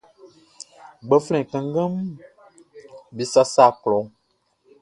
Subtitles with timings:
[1.05, 1.93] Gbanflɛn kannganʼm
[3.15, 4.07] be sasa klɔʼn.